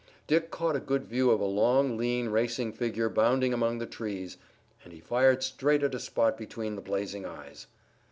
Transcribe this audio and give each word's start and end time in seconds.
Dick 0.25 0.49
caught 0.49 0.75
a 0.75 0.79
good 0.79 1.05
view 1.05 1.29
of 1.29 1.39
a 1.39 1.45
long, 1.45 1.95
lean, 1.95 2.29
racing 2.29 2.73
figure 2.73 3.07
bounding 3.07 3.53
among 3.53 3.77
the 3.77 3.85
trees, 3.85 4.37
and 4.83 4.91
he 4.91 4.99
fired 4.99 5.43
straight 5.43 5.83
at 5.83 5.93
a 5.93 5.99
spot 5.99 6.39
between 6.39 6.75
the 6.75 6.81
blazing 6.81 7.23
eyes. 7.23 7.67